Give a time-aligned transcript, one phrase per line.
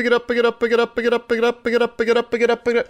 [0.00, 1.62] pick it up, pick it up, pick it up, pick it up, pick it up,
[1.62, 2.88] pick it up, pick it up, pick it up, pick it up.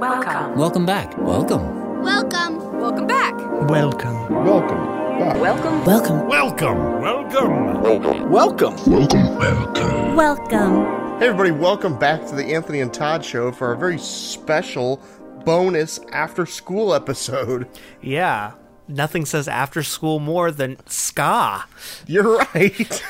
[0.00, 0.56] Welcome.
[0.56, 1.18] Welcome back.
[1.18, 2.02] Welcome.
[2.02, 2.80] Welcome.
[2.80, 3.34] Welcome back.
[3.68, 4.42] Welcome.
[4.42, 5.38] Welcome.
[5.38, 5.86] Welcome.
[5.86, 6.26] Welcome.
[6.26, 8.30] Welcome, welcome.
[8.30, 10.16] Welcome.
[10.16, 11.18] Welcome.
[11.18, 15.02] Hey everybody, welcome back to the Anthony and Todd show for a very special
[15.44, 17.68] bonus after school episode.
[18.00, 18.52] Yeah.
[18.90, 21.64] Nothing says after school more than ska.
[22.06, 23.04] You're right.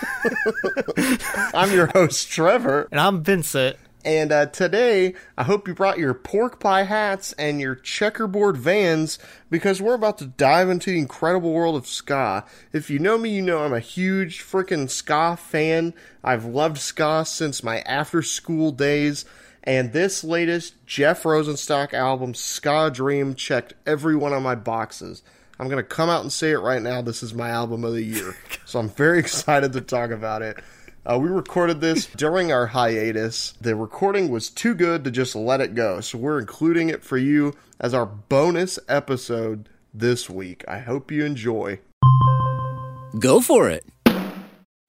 [1.54, 2.86] I'm your host, Trevor.
[2.90, 3.76] And I'm Vincent.
[4.04, 9.18] And uh, today, I hope you brought your pork pie hats and your checkerboard vans
[9.50, 12.44] because we're about to dive into the incredible world of ska.
[12.72, 15.92] If you know me, you know I'm a huge freaking ska fan.
[16.24, 19.24] I've loved ska since my after school days.
[19.62, 25.22] And this latest Jeff Rosenstock album, Ska Dream, checked every one of my boxes.
[25.60, 27.02] I'm going to come out and say it right now.
[27.02, 28.34] This is my album of the year.
[28.64, 30.56] So I'm very excited to talk about it.
[31.04, 33.52] Uh, we recorded this during our hiatus.
[33.60, 37.18] The recording was too good to just let it go, so we're including it for
[37.18, 40.64] you as our bonus episode this week.
[40.66, 41.80] I hope you enjoy.
[43.18, 43.84] Go for it.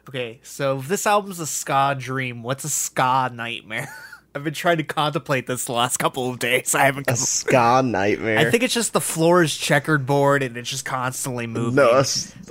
[0.07, 3.93] Okay, so if this album's a ska dream, what's a ska nightmare?
[4.33, 6.73] I've been trying to contemplate this the last couple of days.
[6.73, 8.37] I haven't A come ska nightmare.
[8.37, 11.75] I think it's just the floor is checkered board and it's just constantly moving.
[11.75, 12.01] no,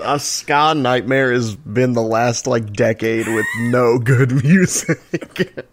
[0.02, 5.64] a ska nightmare has been the last like decade with no good music.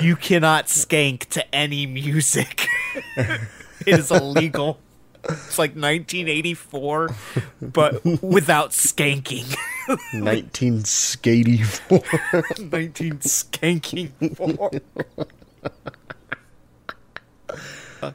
[0.00, 2.66] You cannot skank to any music.
[3.16, 3.40] it
[3.86, 4.78] is illegal.
[5.24, 7.10] It's like 1984,
[7.60, 9.56] but without skanking.
[10.14, 12.02] 19 skatey four.
[12.58, 14.70] 19 skanking four.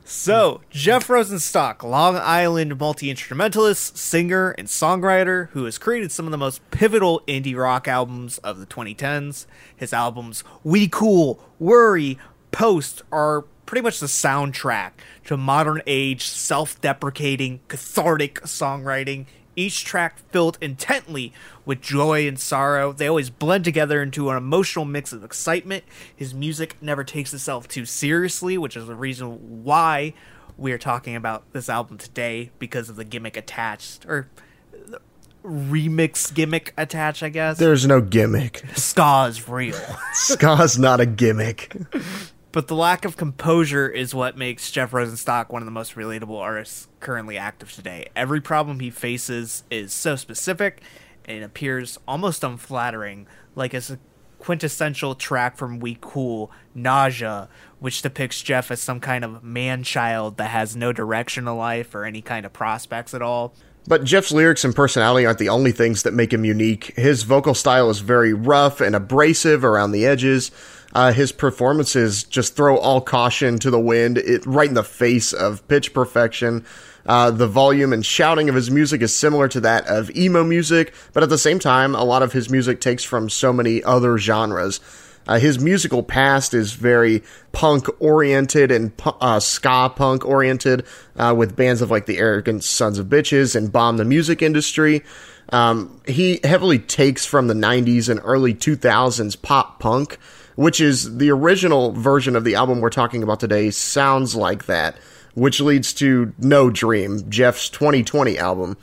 [0.04, 6.32] So, Jeff Rosenstock, Long Island multi instrumentalist, singer, and songwriter who has created some of
[6.32, 9.46] the most pivotal indie rock albums of the 2010s.
[9.76, 12.18] His albums We Cool, Worry,
[12.52, 14.92] Post are pretty much the soundtrack
[15.26, 19.26] to modern age, self deprecating, cathartic songwriting.
[19.58, 21.32] Each track filled intently
[21.66, 22.92] with joy and sorrow.
[22.92, 25.86] They always blend together into an emotional mix of excitement.
[26.14, 30.14] His music never takes itself too seriously, which is the reason why
[30.58, 34.28] we are talking about this album today because of the gimmick attached or
[34.72, 35.00] the
[35.44, 37.58] remix gimmick attached, I guess.
[37.58, 38.64] There's no gimmick.
[38.76, 39.80] Ska is real.
[40.14, 41.76] Ska's not a gimmick.
[42.56, 46.40] But the lack of composure is what makes Jeff Rosenstock one of the most relatable
[46.40, 48.08] artists currently active today.
[48.16, 50.82] Every problem he faces is so specific
[51.26, 54.00] and appears almost unflattering, like as a
[54.40, 57.50] quintessential track from We Cool, Nausea,
[57.80, 61.94] which depicts Jeff as some kind of man child that has no direction in life
[61.94, 63.54] or any kind of prospects at all.
[63.86, 66.94] But Jeff's lyrics and personality aren't the only things that make him unique.
[66.96, 70.52] His vocal style is very rough and abrasive around the edges.
[70.96, 75.34] Uh, his performances just throw all caution to the wind, it right in the face
[75.34, 76.66] of pitch perfection.
[77.06, 80.94] Uh, the volume and shouting of his music is similar to that of emo music,
[81.12, 84.18] but at the same time, a lot of his music takes from so many other
[84.18, 84.80] genres.
[85.28, 90.86] Uh, his musical past is very punk oriented and uh, ska punk oriented,
[91.18, 95.04] uh, with bands of like the Arrogant Sons of Bitches and Bomb the Music Industry.
[95.50, 100.18] Um, he heavily takes from the 90s and early 2000s pop punk,
[100.56, 104.98] which is the original version of the album we're talking about today, sounds like that,
[105.34, 108.78] which leads to No Dream, Jeff's 2020 album.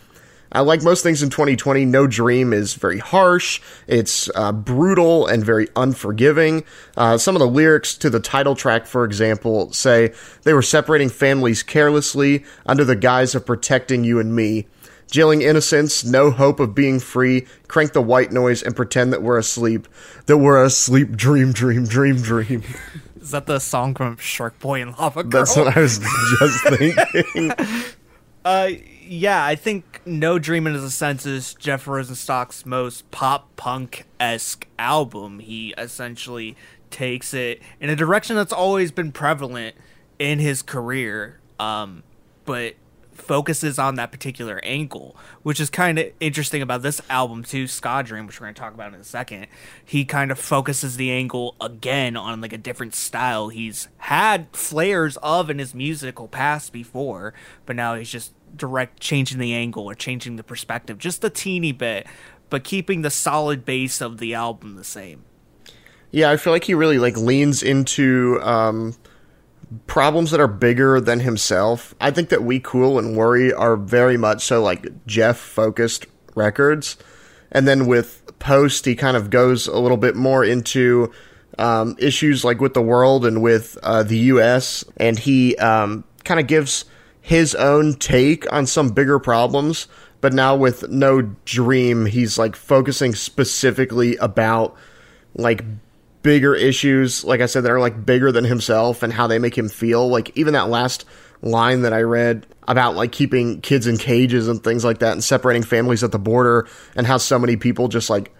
[0.55, 3.61] Uh, like most things in 2020, No Dream is very harsh.
[3.87, 6.65] It's uh, brutal and very unforgiving.
[6.97, 10.13] Uh, some of the lyrics to the title track, for example, say
[10.43, 14.67] they were separating families carelessly under the guise of protecting you and me.
[15.13, 19.37] Jailing innocents, no hope of being free, crank the white noise and pretend that we're
[19.37, 19.87] asleep.
[20.25, 22.63] That we're asleep, dream, dream, dream, dream.
[23.21, 25.43] Is that the song from Shark Boy and Lava Girl?
[25.43, 25.99] That's what I was
[26.39, 26.65] just
[27.35, 27.53] thinking.
[28.43, 28.71] Uh,
[29.07, 34.67] yeah, I think No Dream in a sense is Jeff Rosenstock's most pop punk esque
[34.79, 35.41] album.
[35.41, 36.57] He essentially
[36.91, 39.77] takes it in a direction that's always been prevalent
[40.19, 42.03] in his career, um,
[42.47, 42.77] but
[43.23, 48.03] focuses on that particular angle, which is kind of interesting about this album too, Ska
[48.05, 49.47] Dream, which we're going to talk about in a second.
[49.85, 53.49] He kind of focuses the angle again on like a different style.
[53.49, 57.33] He's had flares of in his musical past before,
[57.65, 61.73] but now he's just direct changing the angle or changing the perspective just a teeny
[61.73, 62.07] bit,
[62.51, 65.25] but keeping the solid base of the album the same.
[66.11, 68.95] Yeah, I feel like he really like leans into um,
[69.87, 71.95] problems that are bigger than himself.
[72.01, 76.97] I think that We Cool and Worry are very much so like Jeff focused Records.
[77.51, 81.13] And then with Post, he kind of goes a little bit more into
[81.59, 84.85] um, issues like with the world and with uh, the U.S.
[84.97, 86.85] And he um, kind of gives
[87.21, 89.87] his own take on some bigger problems.
[90.21, 94.77] But now with No Dream, he's like focusing specifically about
[95.35, 95.65] like
[96.23, 99.57] bigger issues, like I said, that are like bigger than himself and how they make
[99.57, 100.09] him feel.
[100.09, 101.05] Like even that last
[101.43, 105.23] line that I read about like keeping kids in cages and things like that and
[105.25, 108.33] separating families at the border and how so many people just like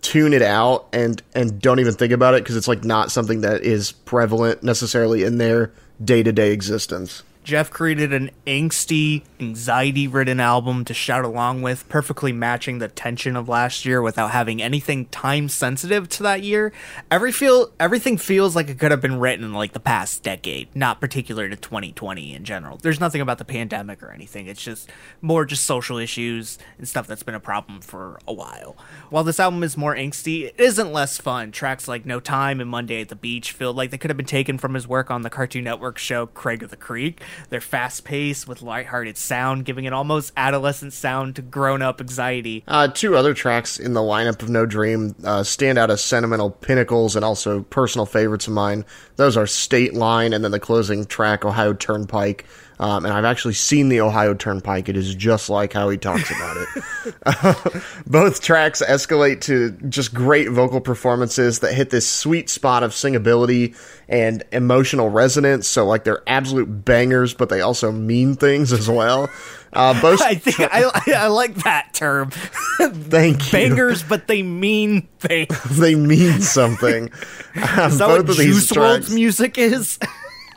[0.00, 3.42] tune it out and and don't even think about it because it's like not something
[3.42, 7.22] that is prevalent necessarily in their day-to-day existence.
[7.42, 13.34] Jeff created an angsty, anxiety ridden album to shout along with, perfectly matching the tension
[13.34, 16.70] of last year without having anything time sensitive to that year.
[17.10, 20.68] Every feel everything feels like it could have been written in like the past decade,
[20.76, 22.76] not particular to 2020 in general.
[22.76, 24.46] There's nothing about the pandemic or anything.
[24.46, 24.90] It's just
[25.22, 28.76] more just social issues and stuff that's been a problem for a while.
[29.08, 31.52] While this album is more angsty, it isn't less fun.
[31.52, 34.26] Tracks like No Time and Monday at the Beach feel like they could have been
[34.26, 37.22] taken from his work on the Cartoon Network show Craig of the Creek.
[37.48, 42.64] They're fast paced with lighthearted sound, giving an almost adolescent sound to grown up anxiety.
[42.66, 46.50] Uh, two other tracks in the lineup of No Dream uh, stand out as sentimental
[46.50, 48.84] pinnacles and also personal favorites of mine.
[49.16, 52.46] Those are State Line and then the closing track, Ohio Turnpike.
[52.80, 54.88] Um, and I've actually seen the Ohio Turnpike.
[54.88, 57.82] It is just like how he talks about it.
[58.06, 63.76] both tracks escalate to just great vocal performances that hit this sweet spot of singability
[64.08, 65.68] and emotional resonance.
[65.68, 69.28] So, like, they're absolute bangers, but they also mean things as well.
[69.74, 72.30] Uh, both I think I, I, I like that term.
[72.80, 73.58] Thank you.
[73.58, 75.78] Bangers, but they mean things.
[75.78, 77.08] they mean something.
[77.54, 79.98] Is that what Juice WRLD's music is?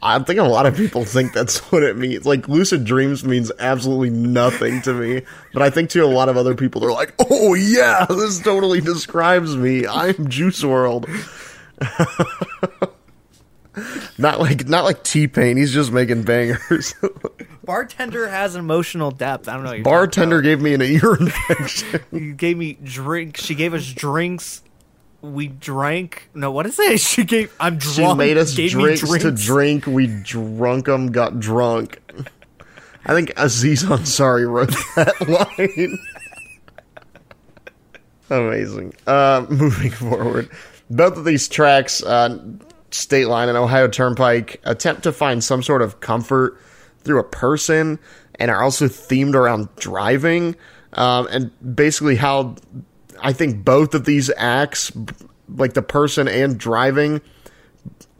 [0.04, 2.26] I think a lot of people think that's what it means.
[2.26, 5.22] Like lucid dreams means absolutely nothing to me,
[5.54, 8.82] but I think to a lot of other people they're like, "Oh yeah, this totally
[8.82, 9.88] describes me.
[9.88, 11.08] I'm Juice WRLD."
[14.18, 15.56] not like not like T Pain.
[15.56, 16.96] He's just making bangers.
[17.64, 19.48] Bartender has emotional depth.
[19.48, 19.82] I don't know.
[19.84, 22.02] Bartender gave me an ear infection.
[22.12, 23.38] you gave me drink.
[23.38, 24.64] She gave us drinks
[25.24, 26.30] we drank.
[26.36, 27.00] No, what is it?
[27.14, 27.56] She gave.
[27.60, 27.96] I'm drunk.
[27.96, 29.88] She made us gave drinks, drinks, to drink.
[29.88, 31.12] We drunk them.
[31.12, 32.00] Got drunk.
[33.06, 36.00] I think Aziz Ansari wrote that line.
[38.30, 38.94] Amazing.
[39.08, 40.50] Uh, moving forward,
[40.90, 42.40] both of these tracks, uh,
[42.92, 46.60] State Line and Ohio Turnpike, attempt to find some sort of comfort
[47.04, 48.00] through a person,
[48.36, 50.56] and are also themed around driving,
[50.94, 52.56] um, and basically how
[53.24, 54.92] I think both of these acts,
[55.50, 57.22] like the person and driving,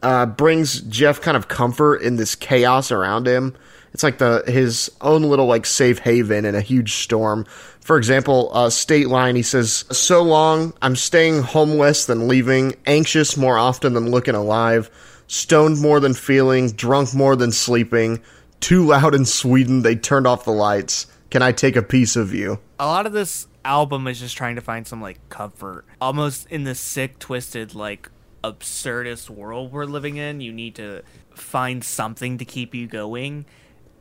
[0.02, 3.54] uh, brings Jeff kind of comfort in this chaos around him.
[3.92, 7.44] It's like the his own little like safe haven in a huge storm.
[7.80, 13.36] For example, uh, State Line, he says, "So long, I'm staying homeless than leaving, anxious
[13.36, 14.90] more often than looking alive,
[15.28, 18.20] stoned more than feeling, drunk more than sleeping,
[18.60, 21.06] too loud in Sweden, they turned off the lights.
[21.34, 24.54] Can I take a piece of you?" A lot of this album is just trying
[24.54, 28.08] to find some like comfort, almost in the sick, twisted, like
[28.44, 30.40] absurdist world we're living in.
[30.40, 31.02] You need to
[31.34, 33.46] find something to keep you going.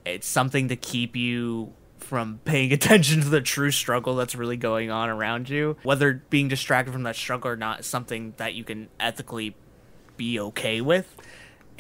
[0.06, 4.91] It's something to keep you from paying attention to the true struggle that's really going
[4.91, 5.77] on around you.
[5.81, 9.55] Whether being distracted from that struggle or not is something that you can ethically
[10.17, 11.15] be okay with.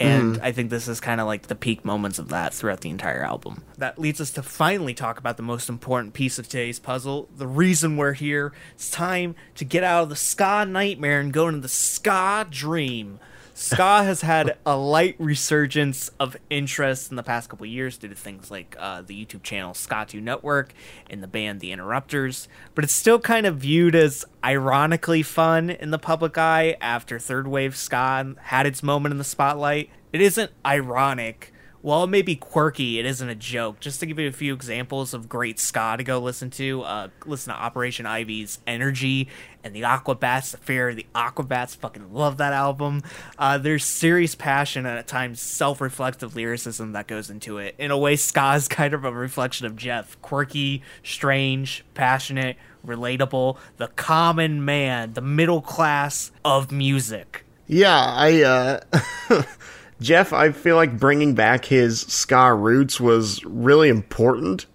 [0.03, 0.43] And mm.
[0.43, 3.23] I think this is kind of like the peak moments of that throughout the entire
[3.23, 3.63] album.
[3.77, 7.47] That leads us to finally talk about the most important piece of today's puzzle the
[7.47, 8.53] reason we're here.
[8.75, 13.19] It's time to get out of the ska nightmare and go into the ska dream
[13.63, 18.15] ska has had a light resurgence of interest in the past couple years due to
[18.15, 20.73] things like uh, the YouTube channel Skatune Network
[21.09, 25.91] and the band The Interrupters, but it's still kind of viewed as ironically fun in
[25.91, 29.89] the public eye after third wave ska had its moment in the spotlight.
[30.11, 31.52] It isn't ironic
[31.83, 33.81] while it may be quirky, it isn't a joke.
[33.81, 37.09] Just to give you a few examples of great ska to go listen to, uh,
[37.25, 39.27] listen to Operation Ivy's Energy
[39.65, 41.75] and the Aquabats, the Fear the Aquabats.
[41.75, 43.03] Fucking love that album.
[43.37, 47.75] Uh, there's serious passion and at times self reflective lyricism that goes into it.
[47.77, 50.19] In a way, ska is kind of a reflection of Jeff.
[50.21, 52.55] Quirky, strange, passionate,
[52.87, 57.43] relatable, the common man, the middle class of music.
[57.67, 59.43] Yeah, I, uh.
[60.03, 64.65] Jeff, I feel like bringing back his ska roots was really important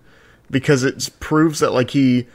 [0.51, 2.27] because it proves that like he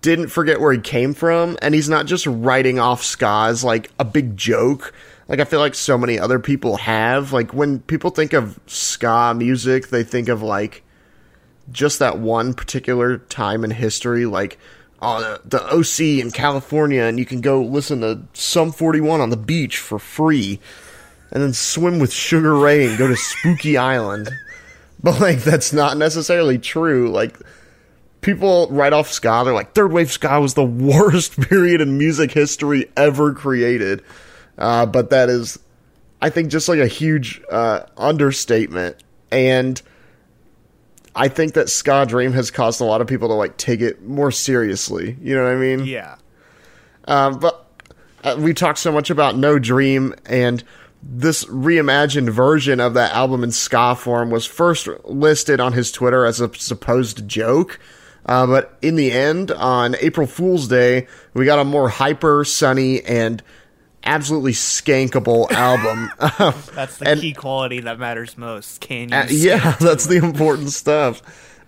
[0.00, 3.90] didn't forget where he came from and he's not just writing off ska as like
[4.00, 4.92] a big joke.
[5.28, 7.32] Like I feel like so many other people have.
[7.32, 10.82] Like when people think of ska music they think of like
[11.70, 14.58] just that one particular time in history like
[15.00, 19.30] oh, the, the OC in California, and you can go listen to Sum 41 on
[19.30, 20.60] the beach for free,
[21.30, 24.30] and then swim with Sugar Ray and go to Spooky Island.
[25.02, 27.10] But like, that's not necessarily true.
[27.10, 27.36] Like,
[28.20, 29.42] people write off ska.
[29.44, 34.02] They're like, third wave ska was the worst period in music history ever created.
[34.56, 35.58] Uh, but that is,
[36.20, 38.96] I think, just like a huge uh, understatement.
[39.30, 39.80] And
[41.14, 44.02] I think that Ska Dream has caused a lot of people to like take it
[44.02, 45.16] more seriously.
[45.20, 45.84] You know what I mean?
[45.84, 46.16] Yeah.
[47.06, 47.66] Um, but
[48.24, 50.62] uh, we talked so much about No Dream, and
[51.02, 56.26] this reimagined version of that album in ska form was first listed on his Twitter
[56.26, 57.78] as a supposed joke.
[58.26, 63.02] Uh, but in the end, on April Fool's Day, we got a more hyper, sunny,
[63.04, 63.42] and
[64.04, 66.10] absolutely skankable album.
[66.74, 68.80] That's the And- key quality that matters most.
[68.80, 69.14] Can you?
[69.16, 71.22] Uh, yeah, that's the important stuff.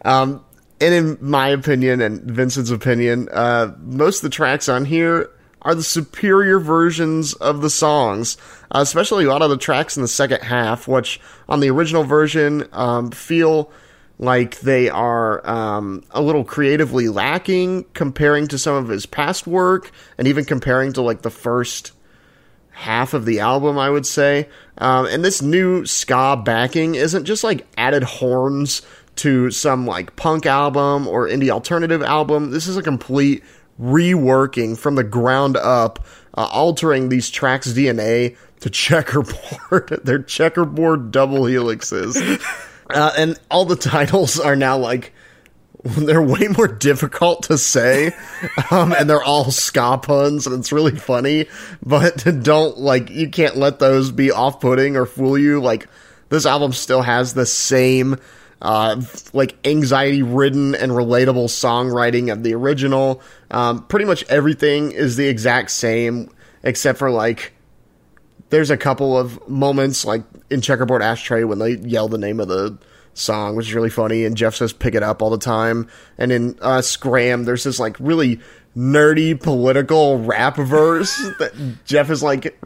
[0.04, 0.44] Um,
[0.80, 5.30] and in my opinion and Vincent's opinion, uh, most of the tracks on here
[5.62, 8.36] are the superior versions of the songs,
[8.70, 12.04] uh, especially a lot of the tracks in the second half, which on the original
[12.04, 13.70] version um, feel
[14.18, 19.90] like they are um, a little creatively lacking comparing to some of his past work,
[20.18, 21.92] and even comparing to like the first
[22.70, 24.48] half of the album, I would say.
[24.78, 28.82] Um, and this new ska backing isn't just like added horns
[29.16, 32.50] to some like punk album or indie alternative album.
[32.50, 33.42] This is a complete
[33.80, 36.04] reworking from the ground up,
[36.36, 40.00] uh, altering these tracks' DNA to checkerboard.
[40.04, 42.40] They're checkerboard double helixes.
[42.92, 45.12] Uh, and all the titles are now like
[45.84, 48.12] they're way more difficult to say,
[48.70, 51.46] um, and they're all ska puns, and it's really funny.
[51.82, 55.60] But don't like you can't let those be off-putting or fool you.
[55.60, 55.88] Like
[56.28, 58.18] this album still has the same,
[58.62, 59.00] uh,
[59.32, 63.22] like anxiety-ridden and relatable songwriting of the original.
[63.50, 66.30] Um, pretty much everything is the exact same,
[66.62, 67.52] except for like
[68.50, 72.48] there's a couple of moments like in checkerboard ashtray when they yell the name of
[72.48, 72.76] the
[73.14, 75.88] song which is really funny and jeff says pick it up all the time
[76.18, 78.38] and in uh, scram there's this like really
[78.76, 81.52] nerdy political rap verse that
[81.84, 82.56] jeff is like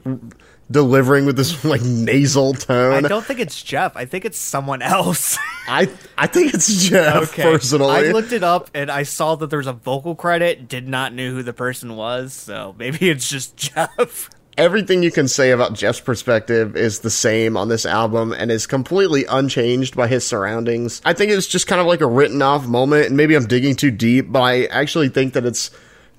[0.70, 3.04] delivering with this like nasal tone.
[3.04, 3.96] I don't think it's Jeff.
[3.96, 5.38] I think it's someone else.
[5.68, 7.42] I, I think it's jeff okay.
[7.42, 10.68] personally I looked it up and I saw that there was a vocal credit.
[10.68, 14.28] Did not know who the person was, so maybe it's just Jeff.
[14.58, 18.66] everything you can say about Jeff's perspective is the same on this album and is
[18.66, 21.00] completely unchanged by his surroundings.
[21.04, 23.74] I think it's just kind of like a written off moment, and maybe I'm digging
[23.74, 25.70] too deep, but I actually think that it's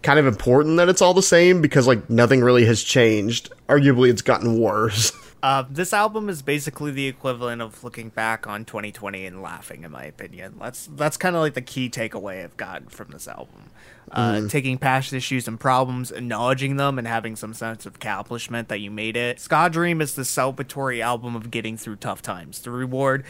[0.06, 3.52] kind of important that it's all the same because like nothing really has changed.
[3.68, 5.12] Arguably, it's gotten worse.
[5.44, 9.92] Uh, this album is basically the equivalent of looking back on 2020 and laughing, in
[9.92, 10.56] my opinion.
[10.60, 13.70] That's that's kind of like the key takeaway I've gotten from this album.
[14.12, 18.80] Uh, Taking past issues and problems, acknowledging them, and having some sense of accomplishment that
[18.80, 19.40] you made it.
[19.40, 22.62] Ska Dream is the celebratory album of getting through tough times.
[22.62, 23.24] The reward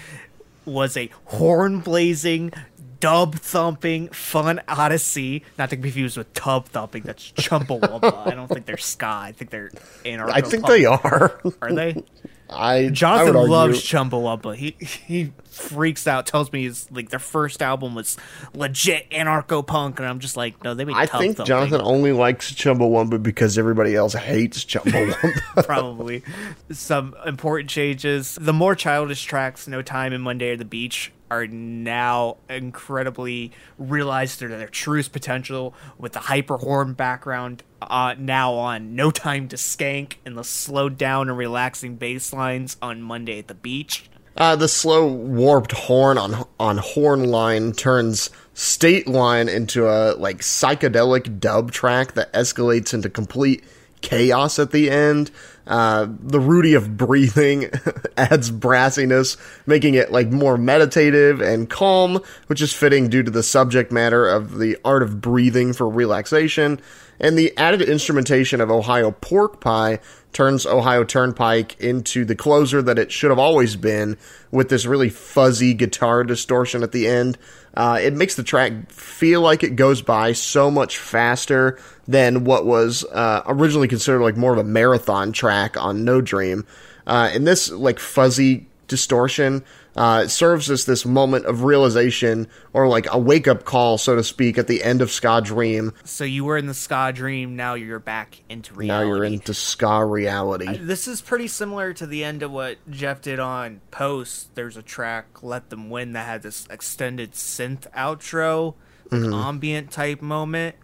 [0.65, 2.51] was a horn blazing,
[2.99, 5.43] dub thumping, fun odyssey.
[5.57, 7.03] Not to be confused with tub thumping.
[7.03, 8.27] That's Chumbawamba.
[8.27, 9.05] I don't think they're ska.
[9.05, 9.71] I think they're
[10.03, 10.31] anarcho.
[10.31, 11.39] I think they are.
[11.61, 12.03] Are they?
[12.49, 14.55] I I Jonathan argue- loves Chumbawamba.
[14.55, 16.27] He he freaks out.
[16.27, 18.17] Tells me his like their first album was
[18.53, 20.95] legit anarcho punk, and I'm just like, no, they made.
[20.95, 21.45] I think thumping.
[21.45, 25.65] Jonathan only likes Chumbawamba because everybody else hates Chumbawamba.
[25.65, 26.23] probably
[26.71, 28.37] some important changes.
[28.39, 34.39] The more childish tracks, "No Time" and "Monday at the Beach," are now incredibly realized
[34.39, 37.63] their their truest potential with the hyper horn background.
[37.81, 42.77] Uh, now on "No Time to Skank" and the slowed down and relaxing bass lines
[42.81, 48.29] on "Monday at the Beach." Uh, the slow warped horn on on horn line turns
[48.53, 53.63] state line into a like psychedelic dub track that escalates into complete
[54.01, 55.31] chaos at the end.
[55.67, 57.69] Uh, the Rudy of breathing
[58.17, 63.43] adds brassiness, making it like more meditative and calm, which is fitting due to the
[63.43, 66.79] subject matter of the art of breathing for relaxation.
[67.19, 69.99] And the added instrumentation of Ohio Pork Pie
[70.35, 74.17] turns Ohio Turnpike into the closer that it should have always been
[74.51, 77.37] with this really fuzzy guitar distortion at the end.
[77.73, 82.65] Uh, it makes the track feel like it goes by so much faster than what
[82.65, 86.65] was uh, originally considered like more of a marathon track on No Dream.
[87.07, 89.63] Uh, and this like fuzzy distortion
[89.95, 94.23] uh, serves as this moment of realization or like a wake up call, so to
[94.23, 95.93] speak, at the end of Ska Dream.
[96.03, 97.55] So you were in the ska dream.
[97.55, 98.87] Now you're back into reality.
[98.87, 100.77] Now you're into Ska reality.
[100.77, 104.53] This is pretty similar to the end of what Jeff did on Post.
[104.55, 108.75] There's a track, Let Them Win, that had this extended synth outro,
[109.11, 110.75] like ambient type moment.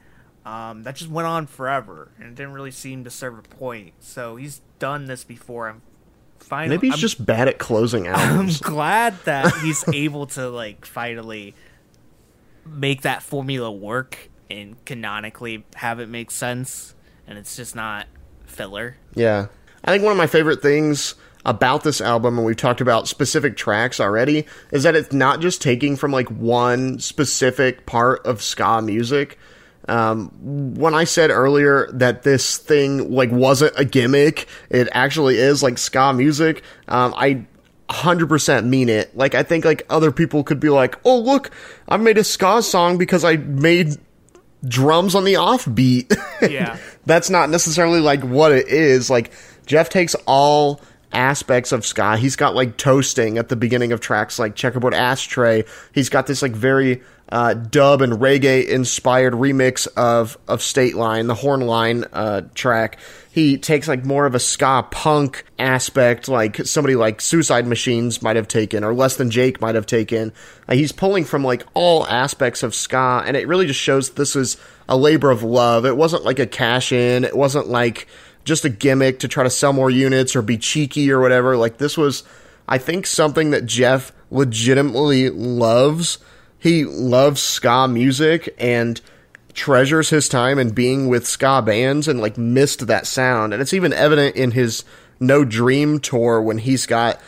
[0.45, 3.93] um, that just went on forever and it didn't really seem to serve a point.
[3.99, 5.69] So he's done this before.
[5.69, 5.81] I'm
[6.43, 8.61] finally Maybe he's I'm, just bad at closing albums.
[8.61, 11.55] I'm glad that he's able to like finally
[12.65, 16.93] make that formula work and canonically have it make sense
[17.27, 18.07] and it's just not
[18.45, 18.97] filler.
[19.15, 19.47] Yeah.
[19.83, 23.57] I think one of my favorite things about this album, and we've talked about specific
[23.57, 28.81] tracks already, is that it's not just taking from like one specific part of ska
[28.81, 29.39] music.
[29.87, 30.29] Um,
[30.75, 35.77] when I said earlier that this thing like wasn't a gimmick, it actually is like
[35.77, 36.63] ska music.
[36.87, 37.45] Um, I
[37.89, 39.15] 100% mean it.
[39.15, 41.51] Like I think like other people could be like, "Oh, look,
[41.89, 43.97] I made a ska song because I made
[44.65, 46.15] drums on the offbeat."
[46.49, 46.77] Yeah.
[47.05, 49.11] That's not necessarily like what it is.
[49.11, 49.31] Like
[49.67, 50.81] Jeff takes all
[51.13, 52.17] aspects of ska.
[52.17, 55.63] He's got like toasting at the beginning of tracks like Checkerboard Ashtray.
[55.93, 57.01] He's got this like very
[57.31, 62.99] uh, dub and reggae inspired remix of of State Line, the Horn Line uh, track.
[63.31, 68.35] He takes like more of a ska punk aspect, like somebody like Suicide Machines might
[68.35, 70.33] have taken, or Less Than Jake might have taken.
[70.67, 74.35] Uh, he's pulling from like all aspects of ska, and it really just shows this
[74.35, 74.57] is
[74.89, 75.85] a labor of love.
[75.85, 77.23] It wasn't like a cash in.
[77.23, 78.07] It wasn't like
[78.43, 81.57] just a gimmick to try to sell more units or be cheeky or whatever.
[81.57, 82.23] Like this was,
[82.67, 86.17] I think, something that Jeff legitimately loves.
[86.57, 88.99] He loves ska music and
[89.53, 93.53] treasures his time and being with ska bands and like missed that sound.
[93.53, 94.83] And it's even evident in his
[95.19, 97.19] No Dream tour when he's got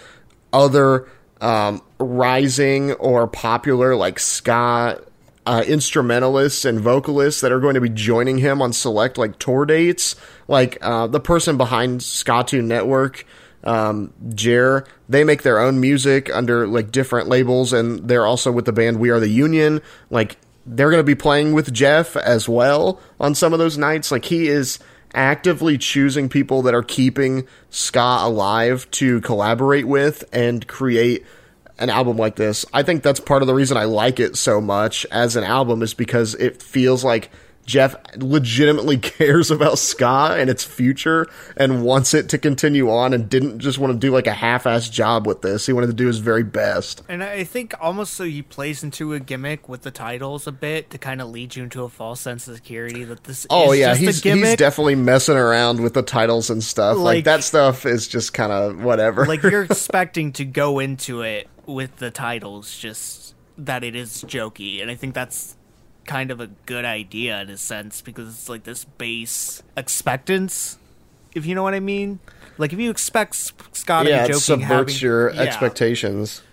[0.52, 1.08] other
[1.42, 5.02] um, rising or popular like ska
[5.46, 9.66] uh, instrumentalists and vocalists that are going to be joining him on select like tour
[9.66, 10.16] dates.
[10.48, 13.26] Like uh, the person behind Skatune Network,
[13.64, 18.66] um, Jer, they make their own music under like different labels, and they're also with
[18.66, 19.82] the band We Are the Union.
[20.10, 24.12] Like they're going to be playing with Jeff as well on some of those nights.
[24.12, 24.80] Like he is
[25.14, 31.26] actively choosing people that are keeping ska alive to collaborate with and create
[31.78, 32.66] an album like this.
[32.74, 35.82] I think that's part of the reason I like it so much as an album
[35.82, 37.30] is because it feels like
[37.66, 43.30] Jeff legitimately cares about ska and its future and wants it to continue on and
[43.30, 45.66] didn't just want to do like a half-ass job with this.
[45.66, 47.02] He wanted to do his very best.
[47.08, 50.90] And I think almost so he plays into a gimmick with the titles a bit
[50.92, 53.80] to kind of lead you into a false sense of security that this Oh is
[53.80, 54.46] yeah, just he's a gimmick.
[54.46, 56.98] he's definitely messing around with the titles and stuff.
[56.98, 59.26] Like, Like- that stuff is just kind of whatever.
[59.26, 64.82] like you're expecting to go into it with the titles just that it is jokey
[64.82, 65.56] and i think that's
[66.06, 70.78] kind of a good idea in a sense because it's like this base expectance
[71.34, 72.20] if you know what i mean.
[72.58, 73.36] Like if you expect
[73.76, 76.44] scott yeah, to be it subverts having, your yeah, expectations.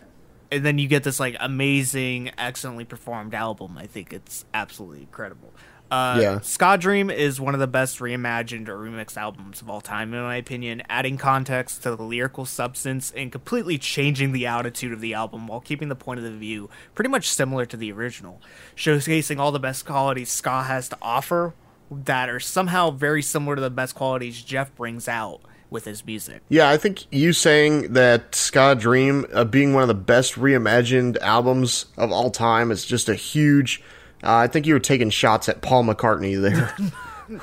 [0.50, 3.76] and then you get this like amazing excellently performed album.
[3.76, 5.52] I think it's absolutely incredible
[5.90, 6.40] uh, Yeah.
[6.40, 10.22] Ska Dream is one of the best reimagined or remixed albums of all time, in
[10.22, 15.14] my opinion, adding context to the lyrical substance and completely changing the attitude of the
[15.14, 18.40] album while keeping the point of the view pretty much similar to the original,
[18.76, 21.54] showcasing all the best qualities Ska has to offer
[21.90, 26.42] that are somehow very similar to the best qualities Jeff brings out with his music.
[26.48, 31.18] Yeah, I think you saying that Ska Dream uh, being one of the best reimagined
[31.18, 33.82] albums of all time is just a huge.
[34.22, 36.74] Uh, I think you were taking shots at Paul McCartney there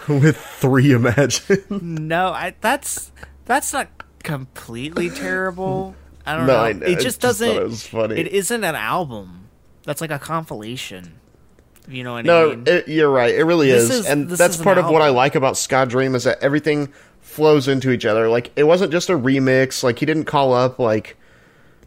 [0.20, 1.64] with three Imagine.
[2.08, 3.12] No, I that's
[3.46, 3.88] that's not
[4.24, 5.96] completely terrible.
[6.26, 6.64] I don't No, know.
[6.64, 6.86] I know.
[6.86, 7.50] It I just just doesn't.
[7.50, 8.16] it was funny.
[8.20, 9.48] It isn't an album.
[9.84, 11.14] That's like a compilation.
[11.88, 12.64] You know what I no, mean?
[12.68, 13.34] it, you're right.
[13.34, 15.86] It really is, is- and that's is an part of what I like about Ska
[15.86, 18.28] Dream is that everything flows into each other.
[18.28, 19.84] Like it wasn't just a remix.
[19.84, 21.16] Like he didn't call up like,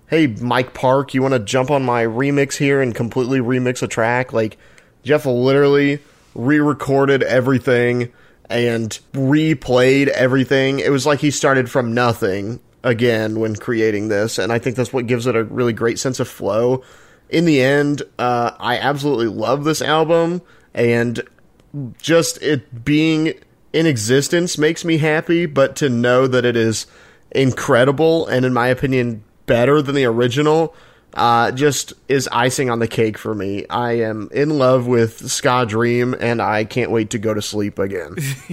[0.07, 3.87] "Hey, Mike Park, you want to jump on my remix here and completely remix a
[3.88, 4.57] track?" Like
[5.02, 6.00] Jeff literally
[6.34, 8.12] re-recorded everything
[8.48, 10.80] and replayed everything.
[10.80, 14.92] It was like he started from nothing again when creating this, and I think that's
[14.92, 16.82] what gives it a really great sense of flow.
[17.28, 20.42] In the end, uh, I absolutely love this album,
[20.74, 21.22] and
[22.00, 23.34] just it being
[23.72, 26.86] in existence makes me happy, but to know that it is
[27.30, 30.74] incredible and, in my opinion, better than the original,
[31.14, 33.66] uh, just is icing on the cake for me.
[33.68, 37.79] I am in love with Ska Dream, and I can't wait to go to sleep
[37.79, 38.14] again.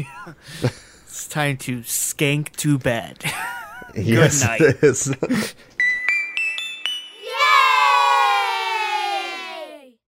[1.06, 3.24] it's time to skank to bed.
[3.96, 4.62] yes, night.
[4.62, 5.13] it is.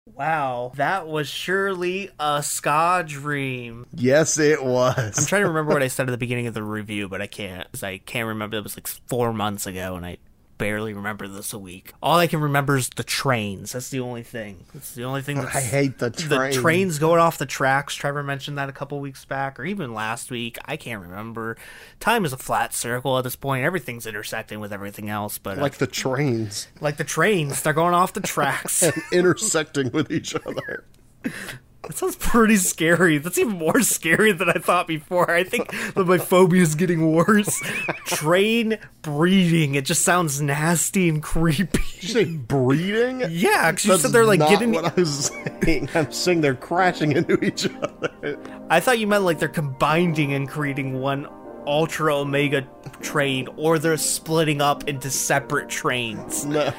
[0.05, 3.85] wow, that was surely a ska dream.
[3.93, 5.17] yes, it was.
[5.17, 7.27] I'm trying to remember what I said at the beginning of the review, but I
[7.27, 7.71] can't.
[7.71, 8.57] 'cause I can't remember.
[8.57, 10.17] It was like four months ago, and I
[10.61, 11.91] barely remember this a week.
[12.03, 13.71] All I can remember is the trains.
[13.71, 14.65] That's the only thing.
[14.75, 15.37] That's the only thing.
[15.37, 16.51] That's, I hate the train.
[16.51, 17.95] the trains going off the tracks.
[17.95, 20.59] Trevor mentioned that a couple weeks back, or even last week.
[20.65, 21.57] I can't remember.
[21.99, 23.65] Time is a flat circle at this point.
[23.65, 27.95] Everything's intersecting with everything else, but uh, like the trains like the trains, they're going
[27.95, 28.83] off the tracks.
[28.91, 30.83] And intersecting with each other.
[31.83, 33.17] That sounds pretty scary.
[33.17, 35.29] That's even more scary than I thought before.
[35.31, 37.59] I think that my phobia is getting worse.
[38.05, 39.75] Train breeding.
[39.75, 41.79] It just sounds nasty and creepy.
[41.79, 43.23] Did you say breeding?
[43.29, 44.71] Yeah, because you said they're like not getting.
[44.73, 45.31] what I was
[45.63, 45.89] saying.
[45.95, 48.37] I'm saying they're crashing into each other.
[48.69, 51.27] I thought you meant like they're combining and creating one
[51.65, 52.67] ultra omega
[53.01, 56.45] train, or they're splitting up into separate trains.
[56.45, 56.71] No.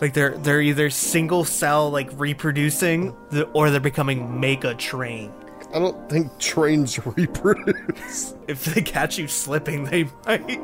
[0.00, 3.14] Like they're they're either single cell like reproducing,
[3.52, 5.32] or they're becoming mega train.
[5.74, 8.34] I don't think trains reproduce.
[8.48, 10.60] If they catch you slipping, they might.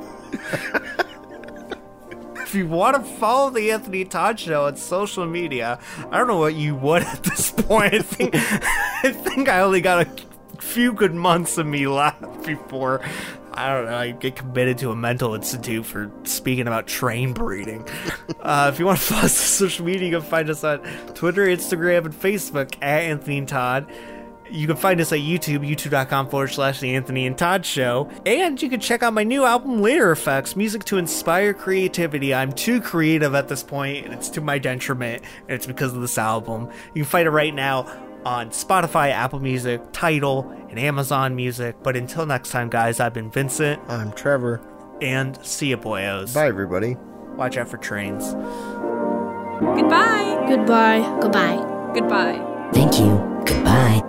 [2.36, 5.78] if you want to follow the Anthony Todd Show on social media,
[6.10, 7.94] I don't know what you would at this point.
[7.94, 13.00] I think I think I only got a few good months of me left before.
[13.56, 13.96] I don't know.
[13.96, 17.86] I get committed to a mental institute for speaking about train breeding.
[18.40, 20.78] Uh, if you want to follow us on social media, you can find us on
[21.14, 23.90] Twitter, Instagram, and Facebook at Anthony and Todd.
[24.48, 28.08] You can find us at YouTube, youtube.com forward slash The Anthony and Todd Show.
[28.24, 32.32] And you can check out my new album, Later Effects, music to inspire creativity.
[32.32, 36.00] I'm too creative at this point, and it's to my detriment, and it's because of
[36.00, 36.70] this album.
[36.94, 37.82] You can find it right now
[38.26, 41.76] on Spotify, Apple Music, Tidal, and Amazon Music.
[41.82, 44.60] But until next time, guys, I've been Vincent, I'm Trevor.
[45.00, 46.34] and see ya, boyos.
[46.34, 46.96] Bye, everybody.
[47.36, 48.32] Watch out for trains.
[49.60, 50.46] Goodbye.
[50.48, 51.18] Goodbye.
[51.20, 51.90] Goodbye.
[51.94, 52.70] Goodbye.
[52.72, 53.42] Thank you.
[53.46, 54.02] Goodbye.